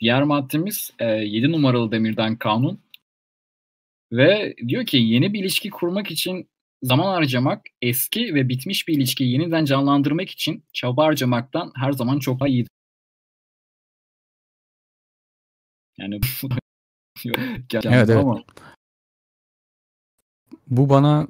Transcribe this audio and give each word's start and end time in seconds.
diğer 0.00 0.22
maddemiz 0.22 0.92
e, 0.98 1.04
7 1.06 1.52
numaralı 1.52 1.92
demirden 1.92 2.36
kanun. 2.36 2.80
Ve 4.12 4.54
diyor 4.68 4.86
ki 4.86 4.96
yeni 4.96 5.32
bir 5.32 5.40
ilişki 5.40 5.70
kurmak 5.70 6.10
için 6.10 6.48
zaman 6.82 7.06
harcamak 7.14 7.66
eski 7.82 8.34
ve 8.34 8.48
bitmiş 8.48 8.88
bir 8.88 8.96
ilişkiyi 8.96 9.32
yeniden 9.32 9.64
canlandırmak 9.64 10.30
için 10.30 10.64
çaba 10.72 11.04
harcamaktan 11.04 11.72
her 11.76 11.92
zaman 11.92 12.18
çok 12.18 12.40
daha 12.40 12.48
iyidir. 12.48 12.70
Yani 15.98 16.20
evet, 17.84 17.84
evet. 17.84 18.10
ama 18.10 18.44
bu 20.66 20.88
bana 20.88 21.28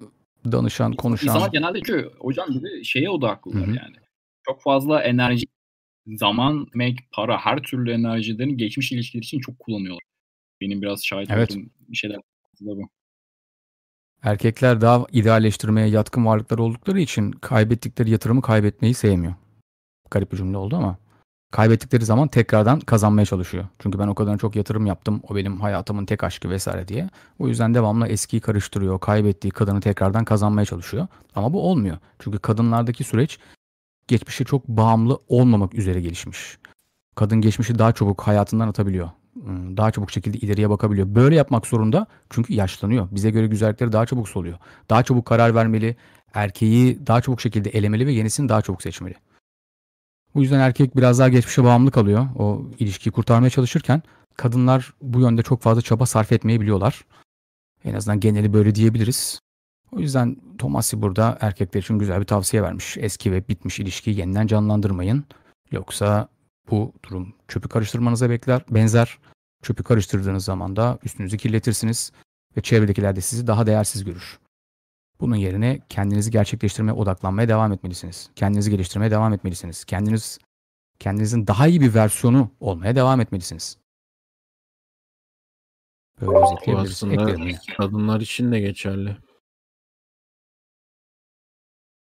danışan, 0.52 0.93
konuşan... 0.93 1.29
İnsanlar 1.29 1.52
genelde 1.52 1.80
çünkü 1.82 2.11
hocam 2.18 2.50
gibi 2.50 2.84
şeye 2.84 3.11
odaklılar 3.11 3.66
Hı-hı. 3.66 3.77
yani. 3.77 3.96
Çok 4.46 4.62
fazla 4.62 5.02
enerji, 5.02 5.46
zaman, 6.17 6.67
emek, 6.75 6.99
para, 7.13 7.39
her 7.39 7.63
türlü 7.63 7.93
enerjilerini 7.93 8.57
geçmiş 8.57 8.93
ilişkiler 8.93 9.23
için 9.23 9.41
çok 9.41 9.59
kullanıyorlar. 9.59 10.03
Benim 10.61 10.83
biraz 10.83 11.05
şahit 11.05 11.30
evet. 11.30 11.51
olduğum 11.51 11.95
şeyler 11.95 12.19
bu. 12.61 12.89
Erkekler 14.23 14.81
daha 14.81 15.07
idealleştirmeye 15.12 15.87
yatkın 15.87 16.27
varlıklar 16.27 16.59
oldukları 16.59 17.01
için 17.01 17.33
kaybettikleri 17.33 18.11
yatırımı 18.11 18.43
kaybetmeyi 18.43 18.95
sevmiyor. 18.95 19.34
Garip 20.11 20.33
bir 20.33 20.37
cümle 20.37 20.57
oldu 20.57 20.77
ama. 20.77 20.97
Kaybettikleri 21.53 22.05
zaman 22.05 22.29
tekrardan 22.29 22.81
kazanmaya 22.81 23.27
çalışıyor. 23.27 23.65
Çünkü 23.79 23.98
ben 23.98 24.09
o 24.09 24.15
kadar 24.15 24.39
çok 24.39 24.56
yatırım 24.56 24.87
yaptım. 24.87 25.23
O 25.29 25.37
benim 25.37 25.61
hayatımın 25.61 26.06
tek 26.06 26.25
aşkı 26.25 26.51
vesaire 26.51 26.89
diye. 26.89 27.09
O 27.39 27.48
yüzden 27.48 27.75
devamlı 27.75 28.09
eskiyi 28.09 28.41
karıştırıyor. 28.41 29.01
Kaybettiği 29.01 29.51
kadını 29.51 29.81
tekrardan 29.81 30.25
kazanmaya 30.25 30.65
çalışıyor. 30.65 31.06
Ama 31.34 31.53
bu 31.53 31.62
olmuyor. 31.62 31.98
Çünkü 32.19 32.39
kadınlardaki 32.39 33.05
süreç 33.05 33.39
geçmişe 34.10 34.45
çok 34.45 34.69
bağımlı 34.69 35.19
olmamak 35.28 35.74
üzere 35.74 36.00
gelişmiş. 36.00 36.59
Kadın 37.14 37.41
geçmişi 37.41 37.78
daha 37.78 37.92
çabuk 37.92 38.23
hayatından 38.23 38.69
atabiliyor. 38.69 39.10
Hmm, 39.34 39.77
daha 39.77 39.91
çabuk 39.91 40.10
şekilde 40.10 40.38
ileriye 40.38 40.70
bakabiliyor. 40.70 41.14
Böyle 41.14 41.36
yapmak 41.36 41.66
zorunda 41.66 42.06
çünkü 42.30 42.55
yaşlanıyor. 42.55 43.08
Bize 43.11 43.30
göre 43.30 43.47
güzellikleri 43.47 43.92
daha 43.92 44.06
çabuk 44.06 44.28
soluyor. 44.28 44.58
Daha 44.91 45.02
çabuk 45.02 45.27
karar 45.27 45.55
vermeli, 45.55 45.97
erkeği 46.34 47.06
daha 47.06 47.20
çabuk 47.20 47.41
şekilde 47.41 47.70
elemeli 47.70 48.06
ve 48.06 48.12
yenisini 48.12 48.48
daha 48.48 48.62
çabuk 48.62 48.83
seçmeli. 48.83 49.14
Bu 50.34 50.42
yüzden 50.42 50.61
erkek 50.61 50.97
biraz 50.97 51.19
daha 51.19 51.28
geçmişe 51.28 51.64
bağımlı 51.64 51.91
kalıyor. 51.91 52.27
O 52.39 52.62
ilişkiyi 52.78 53.11
kurtarmaya 53.11 53.50
çalışırken 53.50 54.02
kadınlar 54.36 54.95
bu 55.02 55.20
yönde 55.20 55.42
çok 55.42 55.62
fazla 55.62 55.83
çaba 55.83 56.06
sarf 56.06 56.33
etmeyi 56.33 56.61
biliyorlar. 56.61 57.05
En 57.84 57.95
azından 57.95 58.20
geneli 58.20 58.52
böyle 58.52 58.74
diyebiliriz. 58.74 59.41
O 59.92 59.98
yüzden 59.98 60.36
Tomasi 60.58 61.02
burada 61.02 61.38
erkekler 61.41 61.83
için 61.83 61.98
güzel 61.98 62.20
bir 62.20 62.24
tavsiye 62.24 62.62
vermiş. 62.62 62.96
Eski 62.98 63.33
ve 63.33 63.48
bitmiş 63.48 63.80
ilişkiyi 63.80 64.19
yeniden 64.19 64.46
canlandırmayın. 64.46 65.24
Yoksa 65.70 66.28
bu 66.70 66.92
durum 67.08 67.34
çöpü 67.48 67.69
karıştırmanıza 67.69 68.30
bekler, 68.30 68.62
benzer. 68.70 69.18
Çöpü 69.62 69.83
karıştırdığınız 69.83 70.44
zaman 70.44 70.77
da 70.77 70.98
üstünüzü 71.05 71.36
kirletirsiniz 71.36 72.12
ve 72.56 72.61
çevredekiler 72.61 73.16
de 73.16 73.20
sizi 73.20 73.46
daha 73.46 73.66
değersiz 73.66 74.05
görür. 74.05 74.38
Bunun 75.20 75.36
yerine 75.36 75.80
kendinizi 75.88 76.30
gerçekleştirmeye 76.30 76.92
odaklanmaya 76.92 77.48
devam 77.48 77.72
etmelisiniz. 77.72 78.30
Kendinizi 78.36 78.70
geliştirmeye 78.70 79.11
devam 79.11 79.33
etmelisiniz. 79.33 79.84
Kendiniz 79.84 80.38
kendinizin 80.98 81.46
daha 81.46 81.66
iyi 81.66 81.80
bir 81.80 81.94
versiyonu 81.94 82.50
olmaya 82.61 82.96
devam 82.96 83.20
etmelisiniz. 83.20 83.78
Böyle 86.20 86.38
özetleyebiliriz. 86.38 86.92
Aslında 86.92 87.77
kadınlar 87.77 88.20
için 88.20 88.52
de 88.52 88.61
geçerli. 88.61 89.16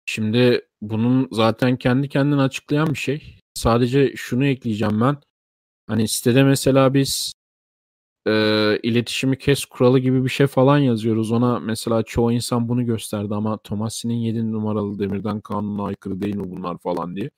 Şimdi 0.10 0.62
bunun 0.82 1.28
zaten 1.32 1.78
kendi 1.78 2.10
kendini 2.10 2.42
açıklayan 2.42 2.88
bir 2.90 3.00
şey. 3.00 3.40
Sadece 3.54 4.14
şunu 4.16 4.46
ekleyeceğim 4.46 5.02
ben. 5.02 5.18
Hani 5.88 6.08
sitede 6.08 6.44
mesela 6.44 6.94
biz 6.94 7.34
e, 8.28 8.32
iletişimi 8.84 9.38
kes 9.38 9.66
kuralı 9.66 10.00
gibi 10.00 10.24
bir 10.24 10.30
şey 10.30 10.48
falan 10.48 10.78
yazıyoruz. 10.78 11.32
Ona 11.32 11.60
mesela 11.60 12.04
çoğu 12.04 12.32
insan 12.32 12.70
bunu 12.70 12.86
gösterdi 12.86 13.36
ama 13.36 13.58
Tomasi'nin 13.58 14.14
7 14.16 14.52
numaralı 14.52 15.00
demirden 15.00 15.42
kanuna 15.42 15.86
aykırı 15.86 16.22
değil 16.22 16.36
mi 16.36 16.52
bunlar 16.52 16.78
falan 16.78 17.16
diye. 17.16 17.30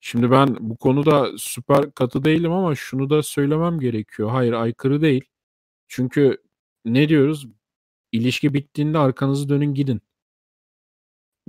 Şimdi 0.00 0.30
ben 0.30 0.56
bu 0.60 0.76
konuda 0.76 1.38
süper 1.38 1.92
katı 1.92 2.24
değilim 2.24 2.52
ama 2.52 2.74
şunu 2.74 3.10
da 3.10 3.22
söylemem 3.22 3.80
gerekiyor. 3.80 4.30
Hayır 4.30 4.52
aykırı 4.52 5.02
değil. 5.02 5.24
Çünkü 5.88 6.38
ne 6.84 7.08
diyoruz? 7.08 7.46
İlişki 8.12 8.54
bittiğinde 8.54 8.98
arkanızı 8.98 9.48
dönün 9.48 9.74
gidin. 9.74 10.02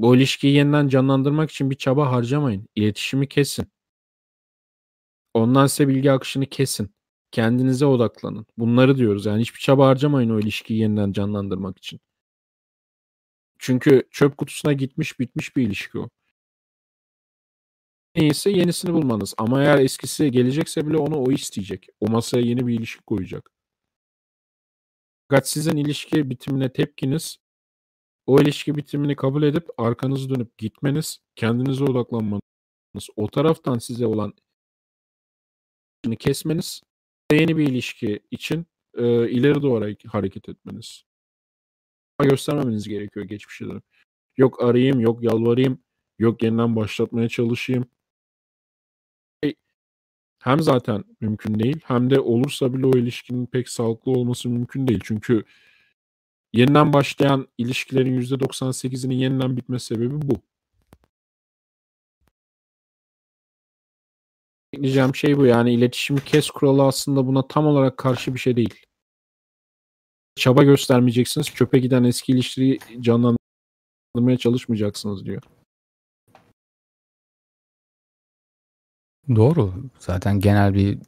Bu 0.02 0.16
ilişkiyi 0.16 0.54
yeniden 0.54 0.88
canlandırmak 0.88 1.52
için 1.52 1.70
bir 1.70 1.76
çaba 1.76 2.12
harcamayın. 2.12 2.68
İletişimi 2.76 3.30
kesin. 3.30 3.72
Ondan 5.34 5.68
size 5.68 5.88
bilgi 5.88 6.12
akışını 6.12 6.46
kesin. 6.46 6.96
Kendinize 7.32 7.86
odaklanın. 7.86 8.46
Bunları 8.58 8.98
diyoruz. 8.98 9.26
Yani 9.26 9.42
hiçbir 9.42 9.60
çaba 9.60 9.88
harcamayın 9.88 10.30
o 10.30 10.40
ilişkiyi 10.40 10.80
yeniden 10.80 11.12
canlandırmak 11.12 11.78
için. 11.78 12.00
Çünkü 13.60 14.08
çöp 14.12 14.38
kutusuna 14.38 14.74
gitmiş 14.74 15.20
bitmiş 15.20 15.56
bir 15.56 15.64
ilişki 15.68 16.00
o. 16.00 16.10
Neyse 18.16 18.50
yenisini 18.52 18.94
bulmanız. 18.94 19.34
Ama 19.38 19.64
eğer 19.64 19.80
eskisi 19.80 20.32
gelecekse 20.32 20.88
bile 20.88 20.98
onu 20.98 21.18
o 21.18 21.32
isteyecek. 21.32 21.88
O 22.00 22.12
masaya 22.12 22.42
yeni 22.42 22.68
bir 22.68 22.74
ilişki 22.80 23.04
koyacak. 23.04 23.52
Fakat 25.30 25.50
sizin 25.50 25.78
ilişki 25.78 26.30
bitimine 26.30 26.74
tepkiniz 26.74 27.38
o 28.32 28.42
ilişki 28.42 28.76
bitimini 28.76 29.16
kabul 29.16 29.44
edip 29.44 29.68
arkanızı 29.78 30.30
dönüp 30.30 30.58
gitmeniz, 30.58 31.20
kendinize 31.36 31.84
odaklanmanız, 31.84 32.42
o 33.16 33.28
taraftan 33.28 33.78
size 33.78 34.06
olan 34.06 34.34
kesmeniz 36.20 36.82
yeni 37.32 37.58
bir 37.58 37.68
ilişki 37.68 38.20
için 38.32 38.66
e, 38.98 39.30
ileri 39.30 39.62
doğru 39.62 39.96
hareket 40.08 40.50
etmeniz. 40.50 41.04
Göstermemeniz 42.22 42.88
gerekiyor 42.88 43.26
geçmişe 43.26 43.66
dönüp. 43.66 43.84
Yok 44.38 44.64
arayayım, 44.64 45.00
yok 45.00 45.24
yalvarayım, 45.24 45.84
yok 46.20 46.44
yeniden 46.44 46.76
başlatmaya 46.76 47.30
çalışayım. 47.30 47.86
Hem 50.40 50.60
zaten 50.60 51.04
mümkün 51.22 51.60
değil 51.60 51.80
hem 51.84 52.10
de 52.10 52.20
olursa 52.20 52.74
bile 52.74 52.86
o 52.86 52.98
ilişkinin 52.98 53.46
pek 53.46 53.70
sağlıklı 53.70 54.12
olması 54.12 54.50
mümkün 54.50 54.88
değil. 54.88 55.00
Çünkü 55.04 55.44
Yeniden 56.54 56.94
başlayan 56.94 57.48
ilişkilerin 57.58 58.22
%98'inin 58.22 59.16
yeniden 59.16 59.58
bitme 59.58 59.80
sebebi 59.80 60.22
bu. 60.22 60.42
Diyeceğim 64.82 65.16
şey 65.16 65.38
bu 65.38 65.46
yani 65.46 65.74
iletişimi 65.74 66.24
kes 66.24 66.50
kuralı 66.50 66.84
aslında 66.84 67.28
buna 67.28 67.48
tam 67.48 67.68
olarak 67.68 67.98
karşı 67.98 68.34
bir 68.34 68.40
şey 68.40 68.56
değil. 68.56 68.86
Çaba 70.36 70.64
göstermeyeceksiniz. 70.64 71.48
Çöpe 71.48 71.80
giden 71.80 72.04
eski 72.04 72.32
ilişkiyi 72.32 72.80
canlandırmaya 73.00 74.38
çalışmayacaksınız 74.38 75.26
diyor. 75.26 75.44
Doğru. 79.36 79.74
Zaten 80.00 80.40
genel 80.40 80.74
bir 80.74 81.00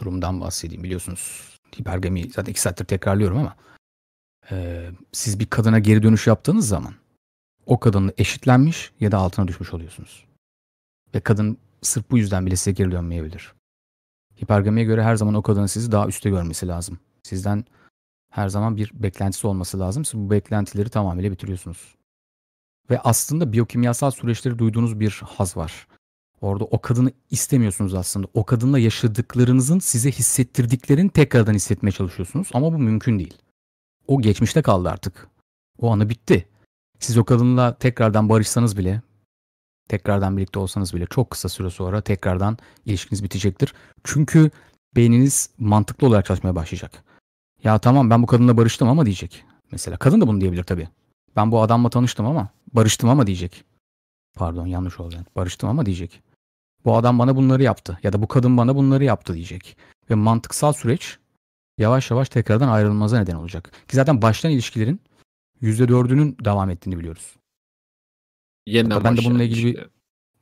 durumdan 0.00 0.40
bahsedeyim 0.40 0.84
biliyorsunuz. 0.84 1.58
Hipergami 1.80 2.30
zaten 2.30 2.50
iki 2.50 2.60
saattir 2.60 2.84
tekrarlıyorum 2.84 3.38
ama 3.38 3.56
e, 4.50 4.90
siz 5.12 5.40
bir 5.40 5.46
kadına 5.46 5.78
geri 5.78 6.02
dönüş 6.02 6.26
yaptığınız 6.26 6.68
zaman 6.68 6.94
o 7.66 7.80
kadının 7.80 8.12
eşitlenmiş 8.18 8.92
ya 9.00 9.12
da 9.12 9.18
altına 9.18 9.48
düşmüş 9.48 9.74
oluyorsunuz. 9.74 10.24
Ve 11.14 11.20
kadın 11.20 11.58
sırf 11.82 12.10
bu 12.10 12.18
yüzden 12.18 12.46
bile 12.46 12.56
size 12.56 12.72
geri 12.72 12.92
dönmeyebilir. 12.92 13.52
Hipergamiye 14.42 14.86
göre 14.86 15.02
her 15.02 15.16
zaman 15.16 15.34
o 15.34 15.42
kadının 15.42 15.66
sizi 15.66 15.92
daha 15.92 16.06
üstte 16.06 16.30
görmesi 16.30 16.68
lazım. 16.68 16.98
Sizden 17.22 17.64
her 18.30 18.48
zaman 18.48 18.76
bir 18.76 18.90
beklentisi 18.94 19.46
olması 19.46 19.80
lazım. 19.80 20.04
Siz 20.04 20.20
bu 20.20 20.30
beklentileri 20.30 20.88
tamamıyla 20.88 21.30
bitiriyorsunuz. 21.30 21.94
Ve 22.90 23.00
aslında 23.00 23.52
biyokimyasal 23.52 24.10
süreçleri 24.10 24.58
duyduğunuz 24.58 25.00
bir 25.00 25.22
haz 25.24 25.56
var. 25.56 25.86
Orada 26.40 26.64
o 26.64 26.80
kadını 26.80 27.12
istemiyorsunuz 27.30 27.94
aslında. 27.94 28.26
O 28.34 28.44
kadınla 28.44 28.78
yaşadıklarınızın 28.78 29.78
size 29.78 30.10
hissettirdiklerini 30.10 31.10
tekrardan 31.10 31.54
hissetmeye 31.54 31.92
çalışıyorsunuz. 31.92 32.50
Ama 32.54 32.72
bu 32.72 32.78
mümkün 32.78 33.18
değil 33.18 33.38
o 34.06 34.20
geçmişte 34.20 34.62
kaldı 34.62 34.90
artık. 34.90 35.28
O 35.78 35.90
anı 35.92 36.08
bitti. 36.08 36.48
Siz 36.98 37.18
o 37.18 37.24
kadınla 37.24 37.74
tekrardan 37.74 38.28
barışsanız 38.28 38.76
bile, 38.78 39.02
tekrardan 39.88 40.36
birlikte 40.36 40.58
olsanız 40.58 40.94
bile 40.94 41.06
çok 41.06 41.30
kısa 41.30 41.48
süre 41.48 41.70
sonra 41.70 42.00
tekrardan 42.00 42.58
ilişkiniz 42.86 43.24
bitecektir. 43.24 43.74
Çünkü 44.04 44.50
beyniniz 44.96 45.50
mantıklı 45.58 46.06
olarak 46.06 46.26
çalışmaya 46.26 46.54
başlayacak. 46.54 47.04
Ya 47.64 47.78
tamam 47.78 48.10
ben 48.10 48.22
bu 48.22 48.26
kadınla 48.26 48.56
barıştım 48.56 48.88
ama 48.88 49.06
diyecek. 49.06 49.44
Mesela 49.72 49.96
kadın 49.96 50.20
da 50.20 50.26
bunu 50.26 50.40
diyebilir 50.40 50.64
tabii. 50.64 50.88
Ben 51.36 51.52
bu 51.52 51.62
adamla 51.62 51.90
tanıştım 51.90 52.26
ama 52.26 52.48
barıştım 52.72 53.10
ama 53.10 53.26
diyecek. 53.26 53.64
Pardon 54.34 54.66
yanlış 54.66 55.00
oldu. 55.00 55.14
Yani. 55.14 55.26
Barıştım 55.36 55.68
ama 55.68 55.86
diyecek. 55.86 56.22
Bu 56.84 56.96
adam 56.96 57.18
bana 57.18 57.36
bunları 57.36 57.62
yaptı 57.62 57.98
ya 58.02 58.12
da 58.12 58.22
bu 58.22 58.28
kadın 58.28 58.56
bana 58.56 58.76
bunları 58.76 59.04
yaptı 59.04 59.34
diyecek. 59.34 59.76
Ve 60.10 60.14
mantıksal 60.14 60.72
süreç 60.72 61.18
yavaş 61.82 62.10
yavaş 62.10 62.28
tekrardan 62.28 62.68
ayrılmanıza 62.68 63.18
neden 63.18 63.34
olacak. 63.34 63.72
Ki 63.88 63.96
zaten 63.96 64.22
başlayan 64.22 64.52
ilişkilerin 64.52 65.00
%4'ünün 65.62 66.36
devam 66.44 66.70
ettiğini 66.70 66.98
biliyoruz. 66.98 67.36
Yeniden 68.66 69.04
ben 69.04 69.16
de 69.16 69.20
bununla 69.24 69.42
ilgili 69.42 69.74
bir 69.74 69.86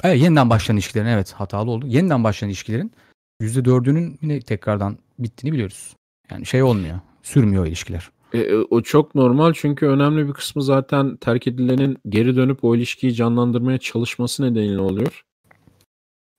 Evet, 0.03 0.23
yeniden 0.23 0.51
başlayan 0.51 0.77
ilişkilerin 0.77 1.07
evet 1.07 1.33
hatalı 1.33 1.71
oldu. 1.71 1.87
Yeniden 1.87 2.25
başlayan 2.25 2.49
ilişkilerin 2.49 2.93
%4'ünün 3.41 4.19
yine 4.23 4.41
tekrardan 4.41 4.99
bittiğini 5.19 5.55
biliyoruz. 5.55 5.97
Yani 6.31 6.47
şey 6.47 6.63
olmuyor. 6.63 7.01
Sürmüyor 7.23 7.67
ilişkiler. 7.67 8.11
E, 8.33 8.39
e, 8.39 8.57
o 8.57 8.83
çok 8.83 9.15
normal 9.15 9.53
çünkü 9.53 9.87
önemli 9.87 10.29
bir 10.29 10.33
kısmı 10.33 10.63
zaten 10.63 11.17
terk 11.17 11.47
edilenin 11.47 11.99
geri 12.09 12.37
dönüp 12.37 12.65
o 12.65 12.77
ilişkiyi 12.77 13.15
canlandırmaya 13.15 13.79
çalışması 13.79 14.43
nedeniyle 14.43 14.81
oluyor. 14.81 15.25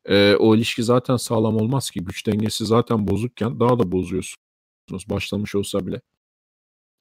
E, 0.05 0.35
o 0.35 0.55
ilişki 0.55 0.83
zaten 0.83 1.15
sağlam 1.15 1.55
olmaz 1.55 1.91
ki. 1.91 2.03
Güç 2.03 2.27
dengesi 2.27 2.65
zaten 2.65 3.07
bozukken 3.07 3.59
daha 3.59 3.79
da 3.79 3.91
bozuyorsunuz 4.89 5.09
başlamış 5.09 5.55
olsa 5.55 5.87
bile. 5.87 6.01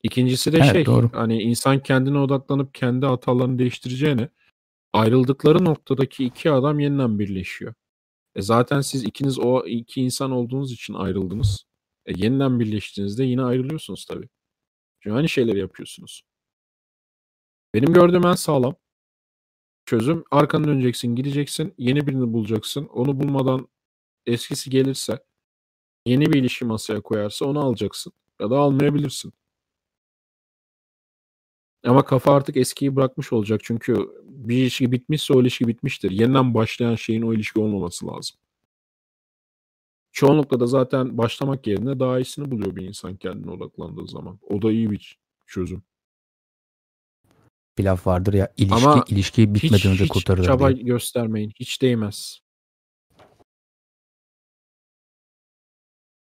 İkincisi 0.03 0.53
de 0.53 0.57
Evet, 0.57 0.73
şey 0.73 0.87
doğru. 0.87 1.11
hani 1.13 1.43
insan 1.43 1.83
kendine 1.83 2.19
odaklanıp 2.19 2.75
kendi 2.75 3.07
hatalarını 3.07 3.59
değiştireceğine 3.59 4.29
ayrıldıkları 4.93 5.65
noktadaki 5.65 6.25
iki 6.25 6.51
adam 6.51 6.81
yeniden 6.81 7.19
birleşiyor. 7.19 7.75
E 8.35 8.43
zaten 8.43 8.81
siz 8.81 9.05
ikiniz 9.05 9.39
o 9.39 9.67
iki 9.67 10.01
insan 10.01 10.31
olduğunuz 10.31 10.73
için 10.73 10.95
ayrıldınız. 10.95 11.65
E 12.07 12.13
yeniden 12.17 12.61
birleştiğinizde 12.61 13.25
yine 13.25 13.43
ayrılıyorsunuz 13.43 14.05
tabii. 14.05 14.29
Çünkü 15.01 15.17
aynı 15.17 15.29
şeyleri 15.29 15.59
yapıyorsunuz. 15.59 16.23
Benim 17.75 17.93
gördüğüm 17.93 18.27
en 18.27 18.35
sağlam 18.35 18.75
çözüm 19.87 20.25
arkanı 20.31 20.67
döneceksin, 20.67 21.15
gideceksin, 21.17 21.75
yeni 21.79 22.07
birini 22.07 22.33
bulacaksın. 22.33 22.87
Onu 22.87 23.21
bulmadan 23.21 23.69
eskisi 24.27 24.71
gelirse, 24.71 25.19
yeni 26.07 26.33
bir 26.33 26.39
ilişki 26.41 26.65
masaya 26.65 27.01
koyarsa 27.01 27.47
onu 27.47 27.61
alacaksın 27.61 28.13
ya 28.41 28.51
da 28.51 28.59
almayabilirsin. 28.59 29.33
Ama 31.85 32.05
kafa 32.05 32.35
artık 32.35 32.57
eskiyi 32.57 32.97
bırakmış 32.97 33.33
olacak 33.33 33.61
çünkü 33.65 33.97
bir 34.25 34.57
ilişki 34.57 34.93
bitmişse 34.93 35.35
o 35.35 35.41
ilişki 35.41 35.69
bitmiştir. 35.69 36.11
Yeniden 36.11 36.55
başlayan 36.55 36.95
şeyin 36.95 37.23
o 37.23 37.35
ilişki 37.35 37.61
olmaması 37.61 38.07
lazım. 38.07 38.37
Çoğunlukla 40.13 40.61
da 40.61 40.67
zaten 40.67 41.19
başlamak 41.19 41.67
yerine 41.67 42.01
daha 42.01 42.19
iyisini 42.19 42.51
buluyor 42.51 42.77
bir 42.77 42.87
insan 42.89 43.17
kendine 43.17 43.51
odaklandığı 43.51 44.09
zaman. 44.09 44.39
O 44.49 44.63
da 44.63 44.73
iyi 44.73 44.91
bir 44.91 45.19
çözüm. 45.47 45.83
Bir 47.79 47.85
laf 47.85 48.07
vardır 48.07 48.35
ya 48.35 48.53
ilişki 48.57 48.87
Ama 48.87 49.05
ilişkiyi 49.09 49.47
Hiç, 49.47 49.55
bitmeden 49.55 49.93
önce 49.93 50.05
hiç 50.05 50.11
kurtarır 50.13 50.45
çaba 50.45 50.75
diye. 50.75 50.85
göstermeyin. 50.85 51.53
Hiç 51.61 51.83
değmez. 51.83 52.41